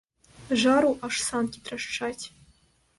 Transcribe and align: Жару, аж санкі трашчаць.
Жару, 0.61 0.89
аж 1.09 1.15
санкі 1.29 1.65
трашчаць. 1.69 2.25